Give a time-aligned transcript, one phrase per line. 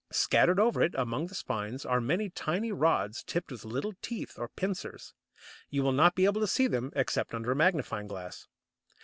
[0.11, 4.47] Scattered over it, among the spines, are many tiny rods tipped with little teeth or
[4.47, 5.13] pincers.
[5.69, 8.47] You will not be able to see them, except under a magnifying glass.